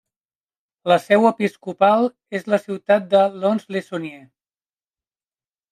[0.91, 2.07] La seu episcopal
[2.41, 4.21] és la ciutat de Lons-le-Saunier.